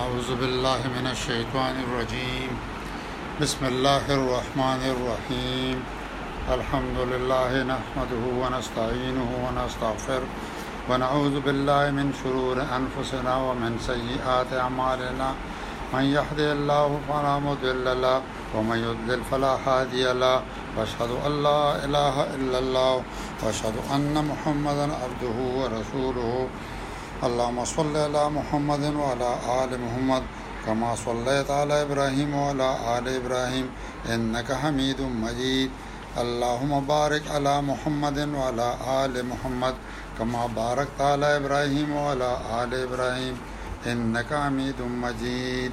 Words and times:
أعوذ 0.00 0.28
بالله 0.40 0.80
من 0.92 1.06
الشيطان 1.08 1.74
الرجيم 1.88 2.50
بسم 3.40 3.64
الله 3.66 4.04
الرحمن 4.18 4.80
الرحيم 4.94 5.76
الحمد 6.56 6.98
لله 7.12 7.50
نحمده 7.74 8.24
ونستعينه 8.42 9.30
ونستغفره 9.44 10.28
ونعوذ 10.90 11.40
بالله 11.40 11.84
من 11.96 12.12
شرور 12.22 12.56
أنفسنا 12.80 13.32
ومن 13.36 13.78
سيئات 13.86 14.52
أعمالنا 14.52 15.28
من 15.96 16.04
يهدي 16.04 16.48
الله 16.52 16.88
فلا 17.08 17.34
مضل 17.38 17.86
له 18.04 18.20
ومن 18.54 18.78
يضلل 18.84 19.20
فلا 19.30 19.54
هادي 19.66 20.12
له 20.12 20.42
واشهد 20.76 21.10
ان 21.26 21.32
لا 21.42 21.80
اله 21.84 22.16
الا 22.36 22.58
الله 22.58 22.94
واشهد 23.44 23.76
ان 23.96 24.12
محمدا 24.30 24.86
عبده 25.02 25.36
ورسوله 25.60 26.34
اللهم 27.24 27.64
صل 27.64 27.96
على 27.96 28.28
محمد 28.28 28.82
وعلى 28.94 29.30
آل 29.64 29.70
محمد 29.80 30.22
كما 30.66 30.94
صليت 30.96 31.50
على 31.50 31.82
إبراهيم 31.82 32.34
وعلى 32.34 32.68
آل 32.98 33.08
إبراهيم 33.08 33.66
إنك 34.14 34.52
حميد 34.52 35.00
مجيد 35.00 35.70
اللهم 36.22 36.72
بارك 36.84 37.22
على 37.30 37.60
محمد 37.62 38.18
وعلى 38.34 38.68
آل 39.04 39.14
محمد 39.28 39.74
كما 40.18 40.46
باركت 40.46 41.00
على 41.00 41.36
إبراهيم 41.36 41.96
وعلى 41.96 42.30
آل 42.62 42.70
إبراهيم 42.86 43.34
إنك 43.86 44.30
حميد 44.34 44.80
مجيد 44.82 45.72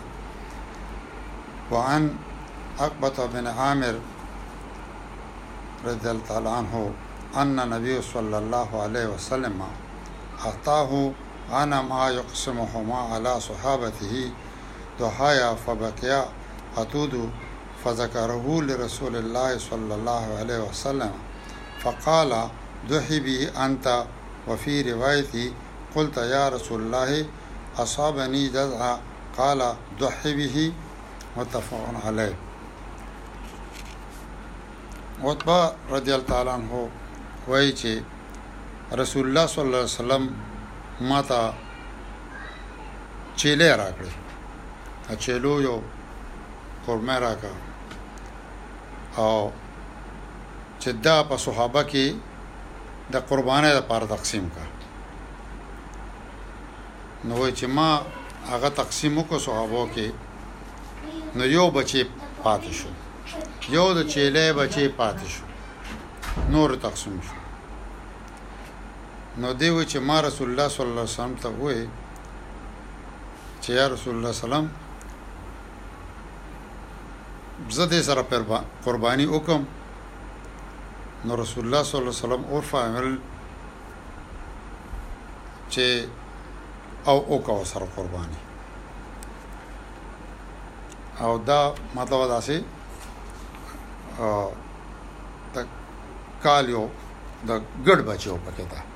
وعن 1.71 2.15
عقبة 2.79 3.17
بن 3.33 3.47
عامر 3.47 3.95
رضي 5.85 6.09
الله 6.11 6.49
عنه 6.53 6.91
أن 7.35 7.59
النبي 7.59 8.01
صلى 8.13 8.37
الله 8.37 8.69
عليه 8.83 9.05
وسلم 9.07 9.59
أعطاه 10.45 10.91
أنا 11.51 11.81
ما 11.81 12.09
يقسمهما 12.09 12.97
على 13.13 13.39
صحابته 13.39 14.31
ضحايا 14.99 15.55
فبكيا 15.55 16.25
أتود 16.77 17.29
فذكره 17.85 18.61
لرسول 18.61 19.15
الله 19.15 19.57
صلى 19.57 19.95
الله 19.95 20.35
عليه 20.39 20.59
وسلم 20.59 21.11
فقال 21.81 22.47
ضحي 22.89 23.19
بي 23.19 23.49
أنت 23.49 24.05
وفي 24.47 24.91
روايتي 24.93 25.53
قلت 25.95 26.17
يا 26.17 26.49
رسول 26.49 26.81
الله 26.81 27.25
أصابني 27.77 28.47
جزع 28.47 28.97
قال 29.37 29.73
ضحي 29.99 30.33
به 30.35 30.73
متفق 31.37 31.93
عليه 32.05 32.35
عتبه 35.23 35.71
رضی 35.89 36.13
الله 36.13 36.25
تعالی 36.27 36.49
عنہ 36.49 36.73
وایي 37.47 37.71
چې 37.71 38.95
رسول 38.99 39.27
الله 39.27 39.45
صلی 39.47 39.63
الله 39.63 39.79
علیه 39.81 39.93
وسلم 39.93 40.52
ما 41.01 41.21
ته 41.29 41.39
چیلې 43.39 43.69
راکړې 43.81 44.11
چیلو 45.23 45.53
یو 45.67 45.77
قرمه 46.85 47.17
راکړه 47.25 47.55
او 49.17 49.51
چې 50.81 50.89
دا 51.05 51.17
په 51.29 51.35
صحابه 51.45 51.83
کې 51.91 52.05
د 53.13 53.15
قربانې 53.29 53.71
لپاره 53.77 54.05
تقسیم 54.15 54.45
کا 54.55 54.63
نو 57.27 57.49
چې 57.57 57.65
ما 57.77 57.89
هغه 58.51 58.69
تقسیم 58.81 59.13
وکړو 59.17 59.39
صحابه 59.47 59.83
کې 59.93 60.07
نو 61.37 61.43
یو 61.57 61.65
بچي 61.75 62.01
پاتې 62.43 62.71
شو 62.79 62.89
یو 63.77 63.87
د 63.97 63.99
چيله 64.13 64.45
بچي 64.59 64.85
پاتې 64.99 65.27
شو 65.33 65.43
نور 66.53 66.69
تقسیم 66.85 67.17
شو 67.25 67.35
نو 69.41 69.51
دی 69.53 69.69
و 69.69 69.83
چې 69.83 69.99
ما 70.07 70.21
رسول 70.21 70.49
الله 70.49 70.67
صلی 70.67 70.85
الله 70.85 71.01
علیه 71.01 71.13
وسلم 71.17 71.35
ته 71.43 71.49
وې 71.49 71.87
چې 73.61 73.71
یا 73.79 73.85
رسول 73.93 74.15
الله 74.15 74.31
سلام 74.39 74.67
زه 77.69 77.85
دې 77.87 78.01
سره 78.09 78.21
پر 78.33 78.45
قرباني 78.85 79.25
وکم 79.31 79.65
نو 81.25 81.35
رسول 81.41 81.65
الله 81.65 81.83
صلی 81.83 81.99
الله 82.01 82.13
علیه 82.15 82.25
وسلم 82.25 82.45
اور 82.53 82.61
فهمل 82.73 83.17
چې 85.69 86.07
او 87.07 87.17
وکاو 87.35 87.65
سره 87.73 87.85
قرباني 87.97 88.37
او 91.21 91.37
دا 91.37 91.59
مطلب 91.95 92.27
دا 92.35 92.41
سي 92.51 92.61
ا 94.21 94.45
د 95.55 95.65
کالیو 96.43 96.87
د 97.47 97.61
ګډ 97.85 98.01
بچو 98.01 98.39
پکې 98.45 98.71
ده 98.71 98.92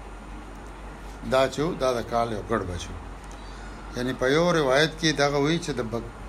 دا 1.34 1.44
چې 1.54 1.64
دا 1.82 1.90
د 1.98 2.00
کال 2.12 2.28
یو 2.38 2.42
ګډ 2.52 2.62
بچو 2.70 2.92
یعنی 3.96 4.14
په 4.22 4.26
یو 4.36 4.46
روایت 4.60 4.92
کې 5.00 5.10
دا 5.20 5.28
وایي 5.34 5.58
چې 5.66 5.72
د 5.80 5.82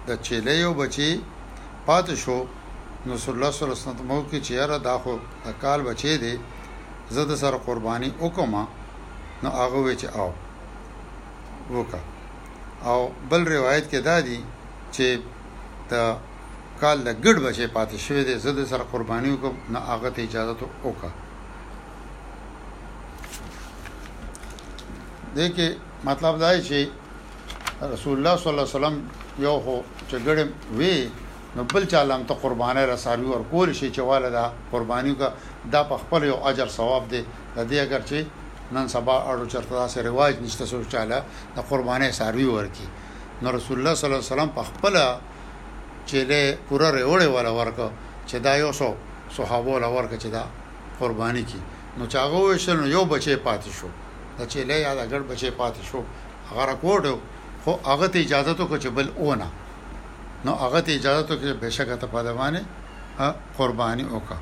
د 0.09 0.10
چیلې 0.26 0.54
یو 0.65 0.72
بچي 0.81 1.10
پات 1.87 2.06
شو 2.22 2.37
نو 3.06 3.12
صلی 3.22 3.34
الله 3.37 3.53
علیه 3.53 3.76
وسلم 3.76 4.06
مو 4.10 4.19
کې 4.28 4.38
چې 4.47 4.53
یاره 4.60 4.78
دا 4.88 4.94
خو 5.03 5.12
د 5.44 5.47
کال 5.62 5.81
بچي 5.88 6.15
دی 6.22 6.34
زه 7.15 7.22
د 7.31 7.32
سر 7.43 7.54
قرباني 7.66 8.10
وکم 8.25 8.54
نو 9.43 9.49
هغه 9.60 9.78
وی 9.87 9.94
چې 10.00 10.09
او 10.21 10.28
وکا 11.75 12.00
او 12.91 12.99
بل 13.31 13.43
روایت 13.56 13.84
کې 13.93 13.99
دا 14.09 14.16
دی 14.26 14.38
چې 14.94 15.06
د 15.91 15.93
کال 16.81 16.99
د 17.09 17.10
ګډ 17.25 17.37
بچي 17.44 17.66
پاتې 17.76 17.97
شوی 18.06 18.22
دی 18.28 18.34
زه 18.44 18.50
د 18.59 18.60
سر 18.70 18.81
قرباني 18.93 19.31
وکم 19.32 19.55
نو 19.72 19.78
هغه 19.91 20.09
ته 20.15 20.20
اجازه 20.26 20.55
وکړه 20.88 21.10
دې 25.37 25.47
کې 25.56 25.69
مطلب 26.05 26.39
دا 26.43 26.50
چې 26.69 26.81
رسول 27.94 28.15
الله 28.19 28.34
صلی 28.41 28.50
الله 28.53 28.66
علیه 28.66 28.77
وسلم 28.78 28.97
یو 29.47 29.56
هو 29.66 29.77
چې 30.09 30.16
ګړې 30.27 30.44
وی 30.78 31.09
نو 31.56 31.62
بل 31.72 31.84
چالم 31.93 32.25
ته 32.28 32.34
قربانه 32.43 32.81
رسالي 32.94 33.27
ور 33.31 33.43
کول 33.50 33.75
شي 33.75 33.91
چې 33.93 34.00
والدا 34.00 34.44
قرباني 34.72 35.15
کا 35.15 35.28
دا 35.72 35.83
په 35.91 35.97
خپل 36.03 36.22
یو 36.25 36.37
اجر 36.50 36.69
ثواب 36.69 37.03
دی 37.12 37.22
د 37.56 37.59
دې 37.71 37.78
اگر 37.87 38.00
چې 38.09 38.19
نن 38.72 38.88
سبا 38.88 39.17
اړو 39.31 39.44
چرته 39.53 39.87
سره 39.88 40.09
رواج 40.11 40.34
نشته 40.44 40.65
سو 40.67 40.83
چاله 40.84 41.19
د 41.56 41.59
قربانه 41.71 42.11
ساروي 42.12 42.44
ورکی 42.44 42.88
نو 43.43 43.50
رسول 43.53 43.78
الله 43.78 43.94
صلی 43.94 44.06
الله 44.11 44.22
علیه 44.22 44.33
وسلم 44.33 44.49
په 44.59 44.62
خپل 44.69 44.94
چې 46.09 46.15
له 46.31 46.43
پوره 46.69 46.88
وروړې 46.93 47.28
ولا 47.37 47.50
ورک 47.53 47.78
چې 48.28 48.37
دا 48.47 48.56
یو 48.56 48.72
سو 48.72 48.94
صحابه 49.37 49.71
ولا 49.71 49.87
ورک 49.88 50.12
چې 50.21 50.27
دا 50.37 50.44
قرباني 51.00 51.43
کی 51.50 51.61
نو 51.99 52.06
چاغو 52.12 52.41
وشل 52.55 52.77
نو 52.81 52.87
یو 52.87 53.05
بچي 53.05 53.37
پاتې 53.44 53.69
شو 53.81 53.88
د 54.38 54.41
چيلې 54.53 54.76
یا 54.87 54.93
د 55.00 55.03
ګړ 55.12 55.21
بچي 55.31 55.50
پاتې 55.60 55.82
شو 55.88 56.00
هغه 56.49 56.62
راکوډو 56.71 57.15
خو 57.62 57.72
هغه 57.91 58.06
ته 58.12 58.19
اجازه 58.25 58.53
تو 58.59 58.65
کو 58.71 58.76
چې 58.82 58.88
بل 58.99 59.06
اونه 59.22 59.49
نو 60.44 60.53
هغه 60.62 60.81
ته 60.87 60.91
اجازه 60.99 61.22
تو 61.28 61.34
کې 61.41 61.50
بهشکه 61.62 61.97
ته 62.03 62.06
پادمانه 62.15 62.62
قرباني 63.59 64.04
وکا 64.15 64.38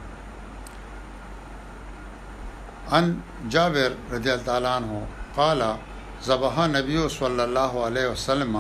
ان 2.97 3.05
جابر 3.53 3.91
رضی 4.15 4.29
الله 4.33 4.47
تعالی 4.51 4.71
عنہ 4.79 4.91
قال 5.39 5.61
ذبح 6.29 6.55
نبی 6.77 6.99
صلی 7.21 7.43
الله 7.49 7.73
علیه 7.87 8.07
وسلم 8.13 8.55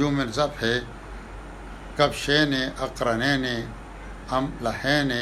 یوم 0.00 0.16
الذبح 0.26 0.60
کبشین 1.98 2.52
اقرنین 2.86 3.46
ام 4.36 4.44
لحین 4.64 5.12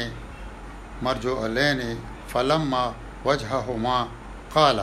مرجو 1.05 1.33
علین 1.45 1.79
فلما 2.31 2.83
وجههما 3.25 3.99
قال 4.55 4.77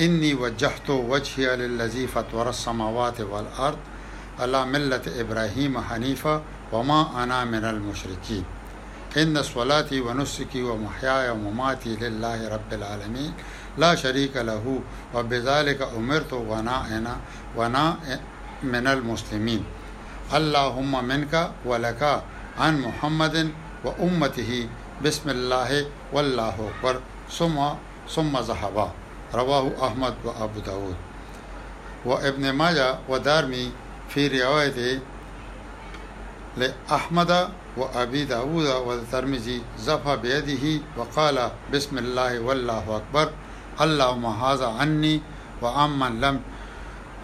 إني 0.00 0.34
وجهت 0.34 0.90
وجهي 0.90 1.56
للذي 1.56 2.06
فطر 2.06 2.48
السماوات 2.50 3.20
والأرض 3.20 3.78
على 4.38 4.66
ملة 4.66 5.02
إبراهيم 5.18 5.80
حنيفة 5.80 6.42
وما 6.72 7.22
أنا 7.22 7.44
من 7.44 7.64
المشركين 7.64 8.44
إن 9.16 9.42
صلاتي 9.42 10.00
ونسكي 10.00 10.62
ومحياي 10.62 11.30
ومماتي 11.30 11.96
لله 11.96 12.48
رب 12.48 12.72
العالمين 12.72 13.32
لا 13.78 13.94
شريك 13.94 14.36
له 14.36 14.80
وبذلك 15.14 15.82
أمرت 15.96 16.32
وأنا 16.32 16.96
أنا 16.98 17.16
وأنا 17.56 17.96
من 18.62 18.86
المسلمين 18.86 19.64
اللهم 20.34 21.04
منك 21.08 21.50
ولك 21.64 22.22
عن 22.58 22.80
محمد 22.80 23.50
وأمته 23.84 24.68
بسم 25.04 25.30
الله 25.30 25.86
والله 26.12 26.70
أكبر 26.70 27.00
ثم 27.30 27.58
ثم 28.14 28.38
ذهبا 28.38 28.92
رواه 29.34 29.66
أحمد 29.86 30.14
وأبو 30.24 30.58
داود 30.60 30.96
وابن 32.04 32.50
ماجه 32.52 32.98
ودارمي 33.08 33.72
في 34.08 34.28
رواية 34.42 34.98
لأحمد 36.56 37.48
وأبي 37.76 38.24
داود 38.24 38.66
والترمذي 38.66 39.62
زفا 39.78 40.14
بيده 40.14 40.64
وقال 40.96 41.50
بسم 41.72 41.98
الله 41.98 42.40
والله 42.40 42.96
أكبر 42.96 43.28
اللهم 43.80 44.26
هذا 44.26 44.68
عني 44.68 45.20
وعمن 45.62 46.20
لم 46.20 46.40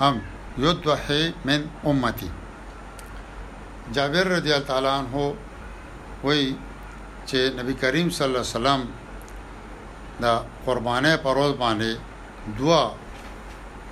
أم 0.03 0.23
يدوحي 0.59 1.33
من 1.45 1.67
أمتي 1.87 2.31
جابر 3.95 4.27
رضي 4.37 4.53
الله 4.57 4.65
تعالی 4.69 4.89
عنہ 4.89 5.17
وی 6.25 6.55
چې 7.29 7.39
نبی 7.59 7.73
الله 7.73 8.13
عليه 8.21 8.41
وسلم 8.41 8.87
د 10.23 10.25
قربانې 10.67 11.13
پروز 11.25 11.53
باندې 11.63 11.91
دوا 12.59 12.83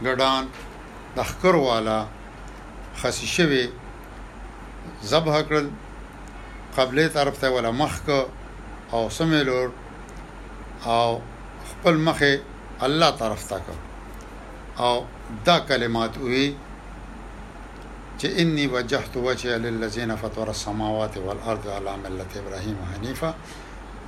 ګډان 0.06 0.42
د 1.16 1.18
خکر 1.30 1.54
والا 1.68 1.98
خاصی 3.00 3.26
شوی 3.36 3.64
ذبح 5.10 5.34
کړل 5.48 5.66
قبلې 6.76 7.06
طرف 7.16 7.34
ته 7.40 7.48
ولا 7.54 7.70
مخ 7.80 7.94
او 8.94 9.02
سمیلور 9.18 9.68
او 10.96 11.08
خپل 11.70 11.94
مخه 12.08 12.32
الله 12.86 13.10
طرف 13.22 13.40
ته 13.50 13.60
او 14.86 14.94
دا 15.46 15.56
کلمات 15.68 16.14
وی 16.28 16.46
چې 18.20 18.28
انی 18.40 18.66
وجهت 18.74 19.12
وجهي 19.26 19.54
للذین 19.64 20.16
فطر 20.16 20.46
السماوات 20.56 21.14
والارض 21.26 21.66
على 21.76 21.92
ملة 22.04 22.30
ابراهیم 22.42 22.76
حنیفا 22.94 23.32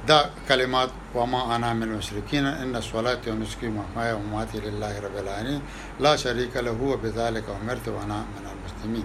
دا 0.08 0.30
کلمات 0.48 0.90
وما 1.14 1.56
انا 1.56 1.72
من 1.72 1.82
المشرکین 1.82 2.46
ان 2.46 2.80
صلاتي 2.80 3.30
ونسكي 3.30 3.66
ومحياي 3.68 4.12
ومماتي 4.12 4.60
لله 4.60 5.00
رب 5.00 5.16
العالمين 5.16 5.60
لا 6.00 6.16
شريك 6.16 6.56
له 6.56 6.82
وبذلك 6.82 7.44
امرت 7.62 7.88
وانا 7.88 8.16
من 8.18 8.44
المسلمين 8.52 9.04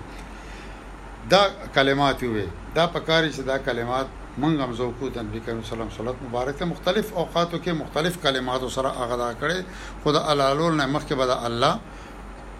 دا 1.29 1.51
کلمات 1.75 2.23
وي 2.23 2.47
دا 2.75 2.85
پکاري 2.93 3.31
چې 3.33 3.39
دا 3.39 3.57
کلمات 3.57 4.07
مونږ 4.41 4.61
هم 4.63 4.73
زو 4.73 4.91
کو 4.99 5.07
د 5.09 5.17
نبی 5.19 5.39
کریم 5.45 5.61
صلی 5.63 5.73
الله 5.73 5.83
علیه 5.85 6.01
وسلم 6.01 6.27
مبارک 6.27 6.55
ته 6.57 6.65
مختلف 6.65 7.13
اوقاتو 7.13 7.57
کې 7.57 7.69
مختلف 7.69 8.17
کلمات 8.23 8.61
سره 8.61 8.89
اغدا 9.03 9.31
کړي 9.41 10.03
خدا 10.05 10.31
الالول 10.31 10.75
نه 10.77 10.85
مخکې 10.99 11.13
بدا 11.13 11.45
الله 11.47 11.79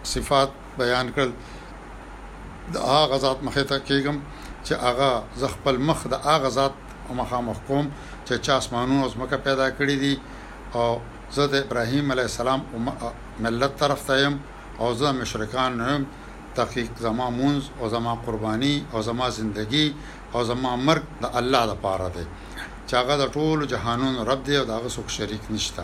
صفات 0.03 0.49
بیان 0.77 1.11
کړل 1.17 2.73
دا 2.73 3.05
غزات 3.15 3.43
مخه 3.43 3.63
ته 3.63 3.79
کېګم 3.79 4.19
چې 4.65 4.83
اغا 4.83 5.23
زخپل 5.37 5.77
مخ 5.77 6.07
د 6.07 6.13
اغا 6.13 6.49
ذات 6.49 6.87
مخامخ 7.17 7.57
کوم 7.67 7.85
چې 8.27 8.33
چا 8.45 8.57
اسمانونو 8.61 9.01
او 9.05 9.09
زمکه 9.15 9.37
پیدا 9.49 9.67
کړې 9.77 9.95
دي 10.03 10.13
او 10.79 10.87
زه 11.37 11.43
د 11.53 11.65
ابراهیم 11.65 12.11
علی 12.13 12.23
السلام 12.29 12.61
ملت 13.45 13.73
طرف 13.83 13.99
ته 14.09 14.15
يم 14.23 14.35
او 14.81 14.87
زه 15.01 15.09
مشرکان 15.21 15.71
نه 15.81 15.89
يم 15.95 16.03
تحقیق 16.57 16.91
زما 17.05 17.27
مونز 17.37 17.63
او 17.79 17.85
زما 17.95 18.13
قرباني 18.25 18.73
او 18.93 19.01
زما 19.09 19.27
زندگی 19.39 19.85
او 20.33 20.39
زما 20.51 20.71
مرګ 20.87 21.03
د 21.21 21.25
الله 21.41 21.63
لپاره 21.71 22.07
دی 22.17 22.25
چې 22.87 22.93
هغه 23.01 23.15
د 23.23 23.31
ټولو 23.37 23.65
جهانونو 23.75 24.23
رب 24.33 24.43
دی 24.51 24.57
او 24.57 24.65
دا 24.71 24.75
هغه 24.81 24.89
څوک 24.99 25.09
شریک 25.19 25.43
نشته 25.49 25.83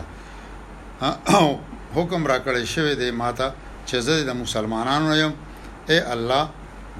حکم 1.96 2.26
را 2.26 2.38
کړی 2.46 2.64
شوی 2.76 2.94
دی 3.02 3.10
ماته 3.10 3.50
چې 3.88 3.96
زه 4.06 4.24
د 4.30 4.40
مسلمانانو 4.44 5.14
يم 5.22 5.32
اے 5.90 5.98
الله 6.14 6.48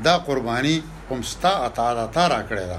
دا 0.04 0.18
قرباني 0.26 0.76
کوم 1.08 1.22
ستا 1.30 1.52
عطا 1.66 2.26
را 2.28 2.40
کړی 2.48 2.66
ده 2.74 2.78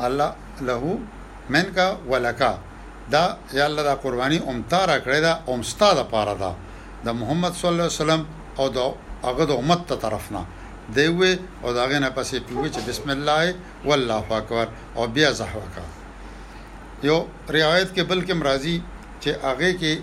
الله 0.00 0.32
له 0.60 0.98
من 1.50 1.72
کا 1.74 1.94
ولکا 2.08 2.58
دا 3.10 3.24
یا 3.52 3.66
الله 3.66 3.82
دا 3.82 3.94
قرباني 3.94 4.38
امتار 4.38 4.98
کړی 5.04 5.20
دا 5.20 5.32
امستا 5.48 5.92
د 5.94 6.00
پاره 6.12 6.34
دا 6.40 6.52
د 7.04 7.08
محمد 7.20 7.52
صلی 7.58 7.70
الله 7.70 7.82
علیه 7.84 8.02
وسلم 8.04 8.22
او 8.58 8.68
د 8.68 8.78
هغه 9.24 9.44
د 9.50 9.52
امت 9.62 9.86
ته 9.88 9.96
طرفنا 10.04 10.42
دیوه 10.98 11.36
او 11.62 11.72
داغه 11.72 11.98
نه 12.04 12.10
پسې 12.16 12.36
پیوه 12.46 12.68
چې 12.74 12.80
بسم 12.88 13.10
الله 13.10 13.54
والله 13.84 14.24
اکبر 14.38 14.66
او 14.96 15.06
بیا 15.16 15.30
زحوا 15.40 15.62
کا 15.74 15.82
یو 17.06 17.16
روایت 17.48 17.88
کې 17.96 18.02
بلکې 18.10 18.34
مرضی 18.42 18.82
چې 19.22 19.30
هغه 19.44 19.70
کې 19.80 19.94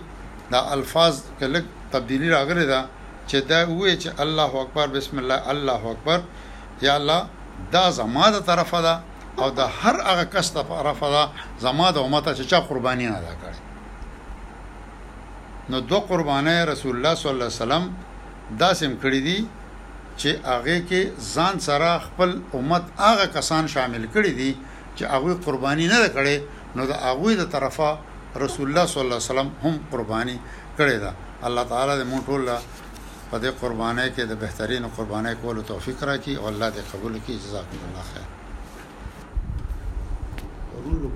دا 0.51 0.59
الفاظ 0.77 1.21
کله 1.39 1.63
تبدیلی 1.91 2.29
راغلی 2.29 2.65
دا 2.65 2.85
چې 3.29 3.35
دا 3.51 3.65
وې 3.65 3.91
چې 4.01 4.09
الله 4.23 4.51
اکبر 4.61 4.87
بسم 4.87 5.19
الله 5.19 5.51
الله 5.53 5.81
اکبر 5.91 6.19
یا 6.81 6.95
الله 6.95 7.27
دا 7.71 7.91
زما 7.91 8.29
د 8.31 8.45
طرفه 8.49 8.81
ده 8.87 8.99
او 9.41 9.47
د 9.59 9.59
هر 9.81 9.95
هغه 10.09 10.25
کس 10.33 10.47
د 10.57 10.59
طرفه 10.71 11.07
دا 11.15 11.23
زما 11.65 11.87
د 11.95 11.97
امت 12.07 12.25
چې 12.37 12.43
چا 12.51 12.59
قرباني 12.69 13.05
ادا 13.17 13.33
کړي 13.41 13.57
نو 15.71 15.77
دو 15.91 15.99
قربانه 16.09 16.53
رسول 16.73 16.93
الله 16.97 17.13
صلی 17.21 17.29
الله 17.35 17.49
علیه 17.51 17.61
وسلم 17.63 17.83
داسم 18.63 18.91
کړی 19.03 19.19
دي 19.27 19.37
چې 20.21 20.29
هغه 20.53 20.77
کې 20.89 21.01
ځان 21.33 21.55
سره 21.67 21.89
خپل 22.07 22.29
امت 22.59 22.83
هغه 23.07 23.25
کسان 23.37 23.63
شامل 23.75 24.03
کړي 24.15 24.31
دي 24.39 24.51
چې 24.97 25.03
هغه 25.13 25.33
قرباني 25.45 25.85
نه 25.93 25.99
کړي 26.17 26.37
نو 26.75 26.81
د 26.91 26.93
هغه 27.07 27.29
د 27.41 27.43
طرفه 27.55 27.89
رسول 28.45 28.65
الله 28.69 28.85
صلی 28.91 29.01
الله 29.05 29.19
علیه 29.19 29.31
وسلم 29.31 29.49
هم 29.63 29.73
قرباني 29.91 30.37
کړي 30.77 30.97
ده 31.03 31.11
الله 31.47 31.63
تعالی 31.71 31.93
دې 32.01 32.05
مونږ 32.11 32.21
ټول 32.29 32.41
په 33.31 33.37
دې 33.43 33.49
قربانه 33.61 34.05
کې 34.15 34.23
د 34.31 34.33
بهترین 34.43 34.83
قربانه 34.97 35.29
کولو 35.41 35.61
توفیق 35.71 35.97
راکړي 36.09 36.33
او 36.41 36.45
الله 36.51 36.69
دې 36.75 36.81
قبول 36.91 37.13
کړي 37.25 37.35
جزاک 37.43 37.67
الله 37.89 38.05
خیر 38.13 38.29
اقول 40.83 41.01
له 41.03 41.11